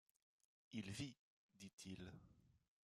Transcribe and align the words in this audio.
Il 0.73 0.89
vit, 0.89 1.15
dit-il. 1.59 2.11